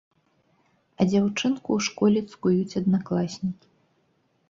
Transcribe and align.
А 0.99 1.07
дзяўчынку 1.09 1.69
ў 1.73 1.79
школе 1.91 2.19
цкуюць 2.33 2.77
аднакласнікі. 2.83 3.67